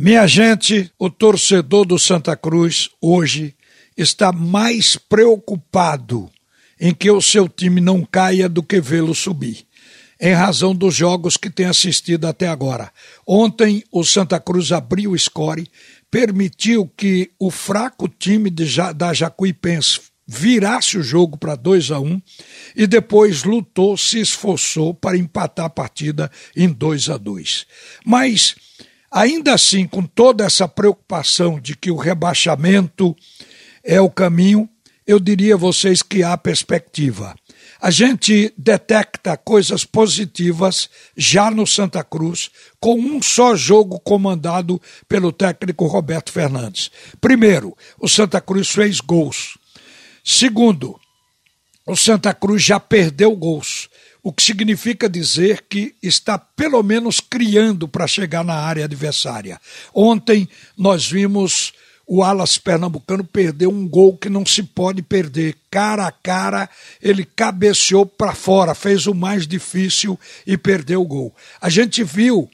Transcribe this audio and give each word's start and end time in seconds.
Minha 0.00 0.28
gente, 0.28 0.92
o 0.96 1.10
torcedor 1.10 1.84
do 1.84 1.98
Santa 1.98 2.36
Cruz 2.36 2.88
hoje 3.00 3.56
está 3.96 4.30
mais 4.30 4.94
preocupado 4.94 6.30
em 6.80 6.94
que 6.94 7.10
o 7.10 7.20
seu 7.20 7.48
time 7.48 7.80
não 7.80 8.04
caia 8.04 8.48
do 8.48 8.62
que 8.62 8.80
vê-lo 8.80 9.12
subir, 9.12 9.66
em 10.20 10.32
razão 10.32 10.72
dos 10.72 10.94
jogos 10.94 11.36
que 11.36 11.50
tem 11.50 11.66
assistido 11.66 12.28
até 12.28 12.46
agora. 12.46 12.92
Ontem, 13.26 13.82
o 13.90 14.04
Santa 14.04 14.38
Cruz 14.38 14.70
abriu 14.70 15.10
o 15.10 15.18
score, 15.18 15.68
permitiu 16.08 16.88
que 16.96 17.32
o 17.36 17.50
fraco 17.50 18.08
time 18.08 18.50
de, 18.50 18.66
da 18.94 19.12
Jacuipense 19.12 19.98
virasse 20.24 20.96
o 20.96 21.02
jogo 21.02 21.36
para 21.36 21.56
2 21.56 21.90
a 21.90 21.98
1 21.98 22.06
um, 22.06 22.22
e 22.76 22.86
depois 22.86 23.42
lutou, 23.42 23.96
se 23.96 24.20
esforçou 24.20 24.94
para 24.94 25.18
empatar 25.18 25.66
a 25.66 25.70
partida 25.70 26.30
em 26.54 26.68
2 26.68 27.10
a 27.10 27.16
2. 27.16 27.66
Mas 28.06 28.54
ainda 29.10 29.54
assim, 29.54 29.86
com 29.86 30.02
toda 30.02 30.44
essa 30.44 30.68
preocupação 30.68 31.60
de 31.60 31.76
que 31.76 31.90
o 31.90 31.96
rebaixamento 31.96 33.16
é 33.84 34.00
o 34.00 34.10
caminho, 34.10 34.68
eu 35.06 35.18
diria 35.18 35.54
a 35.54 35.58
vocês 35.58 36.02
que 36.02 36.22
há 36.22 36.36
perspectiva. 36.36 37.34
A 37.80 37.90
gente 37.90 38.52
detecta 38.58 39.36
coisas 39.36 39.84
positivas 39.84 40.90
já 41.16 41.50
no 41.50 41.66
Santa 41.66 42.02
Cruz, 42.02 42.50
com 42.80 42.98
um 42.98 43.22
só 43.22 43.54
jogo 43.54 44.00
comandado 44.00 44.82
pelo 45.08 45.32
técnico 45.32 45.86
Roberto 45.86 46.32
Fernandes. 46.32 46.90
Primeiro, 47.20 47.76
o 47.98 48.08
Santa 48.08 48.40
Cruz 48.40 48.68
fez 48.68 49.00
gols. 49.00 49.56
Segundo, 50.24 50.98
o 51.86 51.96
Santa 51.96 52.34
Cruz 52.34 52.62
já 52.62 52.78
perdeu 52.78 53.34
gols, 53.34 53.87
o 54.22 54.32
que 54.32 54.42
significa 54.42 55.08
dizer 55.08 55.64
que 55.68 55.94
está 56.02 56.38
pelo 56.38 56.82
menos 56.82 57.20
criando 57.20 57.88
para 57.88 58.06
chegar 58.06 58.44
na 58.44 58.54
área 58.54 58.84
adversária. 58.84 59.60
Ontem 59.94 60.48
nós 60.76 61.10
vimos 61.10 61.72
o 62.06 62.22
Alas 62.22 62.56
Pernambucano 62.56 63.22
perder 63.22 63.66
um 63.66 63.86
gol 63.86 64.16
que 64.16 64.30
não 64.30 64.44
se 64.46 64.62
pode 64.62 65.02
perder. 65.02 65.54
Cara 65.70 66.06
a 66.06 66.12
cara, 66.12 66.68
ele 67.02 67.24
cabeceou 67.24 68.06
para 68.06 68.34
fora, 68.34 68.74
fez 68.74 69.06
o 69.06 69.14
mais 69.14 69.46
difícil 69.46 70.18
e 70.46 70.56
perdeu 70.56 71.02
o 71.02 71.06
gol. 71.06 71.34
A 71.60 71.68
gente 71.68 72.02
viu 72.02 72.50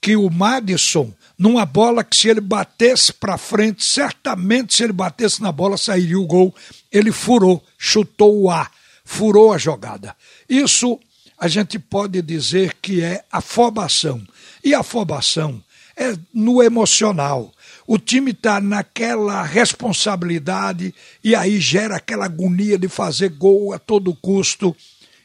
que 0.00 0.16
o 0.16 0.30
Madison 0.30 1.12
numa 1.38 1.66
bola 1.66 2.04
que 2.04 2.16
se 2.16 2.28
ele 2.28 2.40
batesse 2.40 3.12
para 3.12 3.36
frente, 3.36 3.84
certamente 3.84 4.74
se 4.74 4.84
ele 4.84 4.92
batesse 4.92 5.42
na 5.42 5.50
bola 5.50 5.76
sairia 5.76 6.18
o 6.18 6.26
gol. 6.26 6.54
Ele 6.90 7.12
furou, 7.12 7.62
chutou 7.76 8.40
o 8.40 8.50
ar, 8.50 8.70
furou 9.04 9.52
a 9.52 9.58
jogada. 9.58 10.16
Isso 10.48 10.98
a 11.38 11.48
gente 11.48 11.78
pode 11.78 12.22
dizer 12.22 12.74
que 12.80 13.02
é 13.02 13.24
afobação. 13.30 14.26
E 14.62 14.74
afobação 14.74 15.62
é 15.96 16.16
no 16.32 16.62
emocional. 16.62 17.52
O 17.86 17.98
time 17.98 18.30
está 18.30 18.60
naquela 18.60 19.42
responsabilidade 19.42 20.94
e 21.22 21.34
aí 21.34 21.60
gera 21.60 21.96
aquela 21.96 22.24
agonia 22.24 22.78
de 22.78 22.88
fazer 22.88 23.28
gol 23.28 23.74
a 23.74 23.78
todo 23.78 24.14
custo 24.14 24.74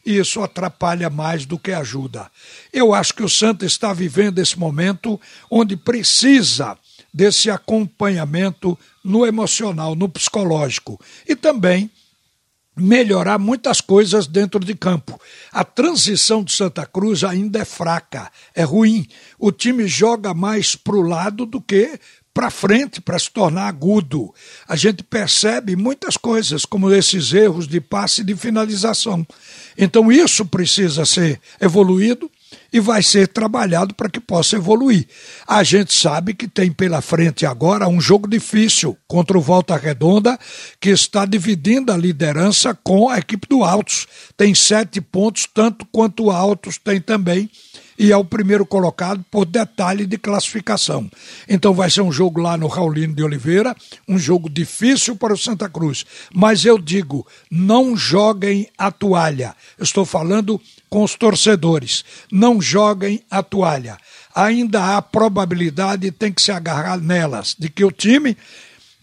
e 0.05 0.17
isso 0.17 0.41
atrapalha 0.41 1.09
mais 1.09 1.45
do 1.45 1.57
que 1.57 1.71
ajuda. 1.71 2.29
Eu 2.73 2.93
acho 2.93 3.13
que 3.13 3.23
o 3.23 3.29
Santa 3.29 3.65
está 3.65 3.93
vivendo 3.93 4.39
esse 4.39 4.57
momento 4.57 5.19
onde 5.49 5.77
precisa 5.77 6.77
desse 7.13 7.49
acompanhamento 7.49 8.77
no 9.03 9.25
emocional, 9.25 9.95
no 9.95 10.09
psicológico 10.09 10.99
e 11.27 11.35
também 11.35 11.89
melhorar 12.79 13.37
muitas 13.37 13.81
coisas 13.81 14.27
dentro 14.27 14.59
de 14.59 14.75
campo. 14.75 15.19
A 15.51 15.63
transição 15.63 16.43
de 16.43 16.51
Santa 16.51 16.85
Cruz 16.85 17.23
ainda 17.23 17.59
é 17.59 17.65
fraca, 17.65 18.31
é 18.55 18.63
ruim. 18.63 19.07
O 19.37 19.51
time 19.51 19.87
joga 19.87 20.33
mais 20.33 20.75
para 20.75 20.95
o 20.95 21.01
lado 21.01 21.45
do 21.45 21.61
que 21.61 21.99
para 22.33 22.49
frente 22.49 23.01
para 23.01 23.19
se 23.19 23.29
tornar 23.29 23.67
agudo. 23.67 24.33
A 24.67 24.75
gente 24.75 25.03
percebe 25.03 25.75
muitas 25.75 26.15
coisas, 26.15 26.63
como 26.63 26.91
esses 26.93 27.33
erros 27.33 27.67
de 27.67 27.81
passe 27.81 28.21
e 28.21 28.23
de 28.23 28.35
finalização. 28.35 29.27
Então 29.77 30.11
isso 30.11 30.45
precisa 30.45 31.05
ser 31.05 31.39
evoluído 31.59 32.31
e 32.71 32.79
vai 32.79 33.01
ser 33.01 33.27
trabalhado 33.27 33.93
para 33.93 34.09
que 34.09 34.19
possa 34.19 34.55
evoluir. 34.55 35.07
A 35.47 35.63
gente 35.63 35.93
sabe 35.93 36.33
que 36.33 36.47
tem 36.47 36.71
pela 36.71 37.01
frente 37.01 37.45
agora 37.45 37.87
um 37.87 37.99
jogo 37.99 38.27
difícil 38.27 38.97
contra 39.07 39.37
o 39.37 39.41
Volta 39.41 39.75
Redonda, 39.75 40.37
que 40.79 40.89
está 40.89 41.25
dividindo 41.25 41.91
a 41.91 41.97
liderança 41.97 42.73
com 42.83 43.09
a 43.09 43.17
equipe 43.17 43.47
do 43.47 43.63
Altos. 43.63 44.07
Tem 44.37 44.53
sete 44.53 45.01
pontos, 45.01 45.47
tanto 45.53 45.85
quanto 45.91 46.25
o 46.25 46.31
Altos 46.31 46.77
tem 46.77 47.01
também 47.01 47.49
e 47.99 48.13
é 48.13 48.17
o 48.17 48.23
primeiro 48.23 48.65
colocado 48.65 49.23
por 49.29 49.45
detalhe 49.45 50.05
de 50.05 50.17
classificação. 50.17 51.11
Então 51.49 51.73
vai 51.73 51.89
ser 51.89 51.99
um 51.99 52.11
jogo 52.11 52.39
lá 52.39 52.55
no 52.55 52.67
Raulino 52.67 53.13
de 53.13 53.21
Oliveira, 53.21 53.75
um 54.07 54.17
jogo 54.17 54.49
difícil 54.49 55.17
para 55.17 55.33
o 55.33 55.37
Santa 55.37 55.67
Cruz. 55.67 56.05
Mas 56.33 56.63
eu 56.63 56.79
digo, 56.79 57.27
não 57.51 57.97
joguem 57.97 58.69
a 58.77 58.89
toalha. 58.89 59.53
Estou 59.77 60.05
falando 60.05 60.59
com 60.89 61.03
os 61.03 61.13
torcedores. 61.15 62.05
Não 62.31 62.61
joguem 62.61 63.21
a 63.29 63.43
toalha. 63.43 63.97
Ainda 64.33 64.95
há 64.95 65.01
probabilidade, 65.01 66.09
tem 66.09 66.31
que 66.31 66.41
se 66.41 66.53
agarrar 66.53 66.97
nelas, 66.97 67.53
de 67.59 67.67
que 67.67 67.83
o 67.83 67.91
time 67.91 68.37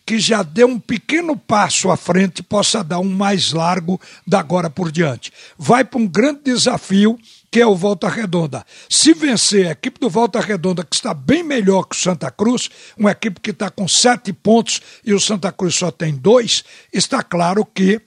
que 0.06 0.20
já 0.20 0.44
deu 0.44 0.68
um 0.68 0.78
pequeno 0.78 1.36
passo 1.36 1.90
à 1.90 1.96
frente 1.96 2.40
possa 2.40 2.82
dar 2.84 3.00
um 3.00 3.08
mais 3.08 3.52
largo 3.52 4.00
da 4.24 4.38
agora 4.38 4.70
por 4.70 4.92
diante. 4.92 5.32
Vai 5.58 5.84
para 5.84 5.98
um 5.98 6.06
grande 6.06 6.42
desafio 6.44 7.18
que 7.50 7.60
é 7.60 7.66
o 7.66 7.74
Volta 7.74 8.08
Redonda. 8.08 8.64
Se 8.88 9.12
vencer 9.14 9.68
a 9.68 9.72
equipe 9.72 10.00
do 10.00 10.10
Volta 10.10 10.40
Redonda, 10.40 10.84
que 10.84 10.94
está 10.94 11.14
bem 11.14 11.42
melhor 11.42 11.84
que 11.84 11.96
o 11.96 11.98
Santa 11.98 12.30
Cruz, 12.30 12.68
uma 12.96 13.10
equipe 13.10 13.40
que 13.40 13.50
está 13.50 13.70
com 13.70 13.86
sete 13.86 14.32
pontos 14.32 14.80
e 15.04 15.12
o 15.14 15.20
Santa 15.20 15.52
Cruz 15.52 15.74
só 15.74 15.90
tem 15.90 16.14
dois, 16.14 16.64
está 16.92 17.22
claro 17.22 17.64
que 17.64 18.00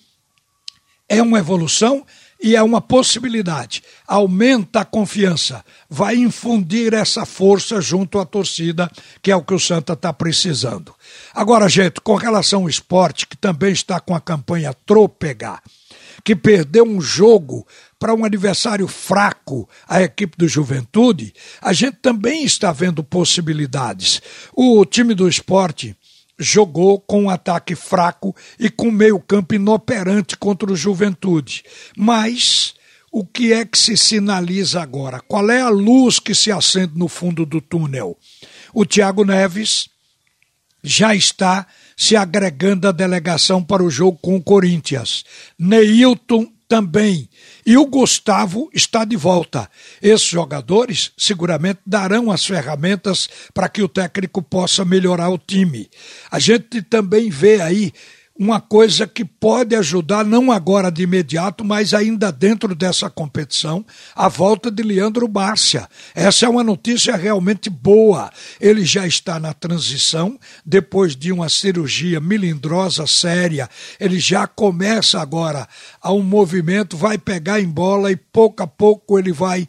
é 1.08 1.22
uma 1.22 1.40
evolução 1.40 2.06
e 2.42 2.56
é 2.56 2.64
uma 2.64 2.80
possibilidade. 2.80 3.84
Aumenta 4.08 4.82
a 4.82 4.86
confiança, 4.86 5.64
vai 5.90 6.16
infundir 6.16 6.94
essa 6.94 7.26
força 7.26 7.82
junto 7.82 8.18
à 8.18 8.26
torcida, 8.26 8.90
que 9.22 9.32
é 9.32 9.36
o 9.36 9.44
que 9.44 9.54
o 9.54 9.60
Santa 9.60 9.94
está 9.94 10.14
precisando. 10.14 10.96
Agora, 11.34 11.68
gente, 11.68 12.00
com 12.00 12.16
relação 12.16 12.62
ao 12.62 12.70
esporte, 12.70 13.28
que 13.28 13.36
também 13.36 13.74
está 13.74 14.00
com 14.00 14.16
a 14.16 14.22
campanha 14.22 14.74
Tropegar, 14.86 15.62
que 16.24 16.36
perdeu 16.36 16.84
um 16.84 17.02
jogo 17.02 17.66
para 17.98 18.14
um 18.14 18.24
adversário 18.24 18.88
fraco, 18.88 19.68
a 19.88 20.02
equipe 20.02 20.38
do 20.38 20.48
Juventude, 20.48 21.34
a 21.62 21.74
gente 21.74 21.98
também 22.02 22.44
está 22.44 22.72
vendo 22.72 23.04
possibilidades. 23.04 24.22
O 24.54 24.86
time 24.86 25.14
do 25.14 25.28
esporte 25.28 25.96
jogou 26.38 27.00
com 27.00 27.24
um 27.24 27.30
ataque 27.30 27.76
fraco 27.76 28.36
e 28.58 28.70
com 28.70 28.90
meio-campo 28.90 29.54
inoperante 29.54 30.38
contra 30.38 30.72
o 30.72 30.76
Juventude. 30.76 31.64
Mas 31.98 32.74
o 33.12 33.26
que 33.26 33.52
é 33.52 33.66
que 33.66 33.78
se 33.78 33.98
sinaliza 33.98 34.82
agora? 34.82 35.20
Qual 35.20 35.50
é 35.50 35.62
a 35.62 35.70
luz 35.70 36.20
que 36.20 36.34
se 36.34 36.52
acende 36.52 36.94
no 36.96 37.08
fundo 37.08 37.46
do 37.46 37.60
túnel? 37.60 38.18
O 38.74 38.86
Thiago 38.86 39.26
Neves 39.26 39.90
já 40.82 41.14
está 41.14 41.68
se 42.00 42.16
agregando 42.16 42.88
à 42.88 42.94
delegação 42.94 43.62
para 43.62 43.84
o 43.84 43.90
jogo 43.92 44.18
com 44.22 44.38
o 44.38 44.42
Corinthians. 44.42 45.26
Neilton 45.60 46.50
também. 46.66 47.28
E 47.66 47.78
o 47.78 47.86
Gustavo 47.86 48.70
está 48.74 49.04
de 49.04 49.18
volta. 49.18 49.70
Esses 50.02 50.26
jogadores 50.26 51.12
seguramente 51.18 51.82
darão 51.86 52.32
as 52.32 52.46
ferramentas 52.46 53.28
para 53.54 53.68
que 53.68 53.82
o 53.82 53.90
técnico 53.90 54.42
possa 54.42 54.86
melhorar 54.86 55.30
o 55.30 55.38
time. 55.38 55.90
A 56.32 56.40
gente 56.40 56.82
também 56.82 57.30
vê 57.30 57.60
aí 57.60 57.92
uma 58.34 58.62
coisa 58.62 59.06
que 59.06 59.26
pode 59.40 59.76
ajudar, 59.76 60.26
não 60.26 60.52
agora 60.52 60.92
de 60.92 61.04
imediato, 61.04 61.64
mas 61.64 61.94
ainda 61.94 62.32
dentro 62.32 62.76
dessa 62.76 63.10
competição, 63.10 63.86
a 64.16 64.28
volta 64.28 64.70
de 64.70 64.84
Leandro 64.84 65.28
Bárcia. 65.28 65.88
Essa 66.14 66.46
é 66.46 66.50
uma 66.50 66.64
notícia 66.64 67.16
realmente 67.16 67.70
boa. 67.70 68.30
Ele 68.60 68.84
já 68.84 69.08
está 69.08 69.40
na 69.40 69.54
transição, 69.54 70.38
depois 70.66 71.16
de 71.16 71.32
uma 71.32 71.48
cirurgia 71.48 72.20
melindrosa 72.20 73.08
séria, 73.08 73.70
ele 74.00 74.20
já 74.20 74.46
começa 74.46 75.22
agora 75.22 75.68
a 76.02 76.12
um 76.12 76.22
movimento, 76.22 76.98
vai 76.98 77.18
pegar 77.18 77.62
em 77.62 77.68
bola 77.68 78.12
e 78.12 78.16
pouco 78.16 78.62
a 78.64 78.68
pouco 78.68 79.18
ele 79.18 79.32
vai 79.32 79.68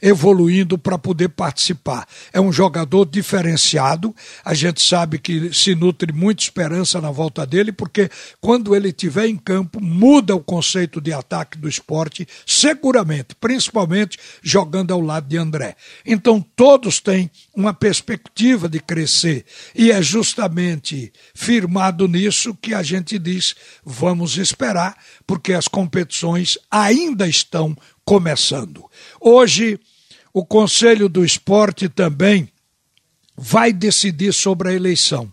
evoluindo 0.00 0.78
para 0.78 0.98
poder 0.98 1.28
participar. 1.28 2.06
É 2.32 2.40
um 2.40 2.52
jogador 2.52 3.04
diferenciado, 3.04 4.14
a 4.44 4.54
gente 4.54 4.82
sabe 4.82 5.18
que 5.18 5.52
se 5.52 5.74
nutre 5.74 6.12
muita 6.12 6.42
esperança 6.42 7.00
na 7.00 7.10
volta 7.10 7.44
dele, 7.46 7.72
porque 7.72 8.10
quando 8.40 8.74
ele 8.74 8.92
estiver 9.08 9.26
em 9.26 9.36
campo, 9.36 9.82
muda 9.82 10.36
o 10.36 10.42
conceito 10.42 11.00
de 11.00 11.12
ataque 11.12 11.58
do 11.58 11.68
esporte, 11.68 12.26
seguramente, 12.46 13.34
principalmente 13.40 14.18
jogando 14.42 14.92
ao 14.92 15.00
lado 15.00 15.26
de 15.26 15.36
André. 15.36 15.74
Então 16.06 16.40
todos 16.54 17.00
têm 17.00 17.30
uma 17.54 17.74
perspectiva 17.74 18.68
de 18.68 18.78
crescer, 18.78 19.44
e 19.74 19.90
é 19.90 20.00
justamente 20.00 21.12
firmado 21.34 22.06
nisso 22.06 22.54
que 22.54 22.74
a 22.74 22.82
gente 22.82 23.18
diz: 23.18 23.56
vamos 23.84 24.36
esperar, 24.36 24.96
porque 25.26 25.52
as 25.52 25.66
competições 25.66 26.58
ainda 26.70 27.26
estão 27.26 27.76
começando. 28.04 28.84
Hoje, 29.20 29.80
o 30.32 30.44
Conselho 30.44 31.08
do 31.08 31.24
Esporte 31.24 31.88
também 31.88 32.48
vai 33.36 33.72
decidir 33.72 34.32
sobre 34.32 34.68
a 34.68 34.72
eleição. 34.72 35.32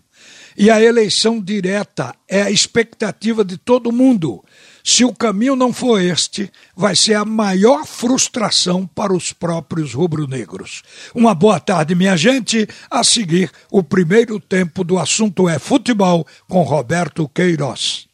E 0.56 0.70
a 0.70 0.80
eleição 0.80 1.40
direta 1.40 2.14
é 2.28 2.42
a 2.42 2.50
expectativa 2.50 3.44
de 3.44 3.58
todo 3.58 3.92
mundo. 3.92 4.42
Se 4.82 5.04
o 5.04 5.12
caminho 5.12 5.56
não 5.56 5.72
for 5.72 6.00
este, 6.00 6.50
vai 6.74 6.94
ser 6.94 7.14
a 7.14 7.24
maior 7.24 7.84
frustração 7.84 8.86
para 8.86 9.12
os 9.12 9.32
próprios 9.32 9.92
rubro-negros. 9.92 10.82
Uma 11.14 11.34
boa 11.34 11.58
tarde, 11.58 11.94
minha 11.94 12.16
gente. 12.16 12.68
A 12.90 13.02
seguir, 13.02 13.50
o 13.70 13.82
primeiro 13.82 14.38
tempo 14.38 14.84
do 14.84 14.98
assunto 14.98 15.48
é 15.48 15.58
futebol 15.58 16.26
com 16.48 16.62
Roberto 16.62 17.28
Queiroz. 17.28 18.05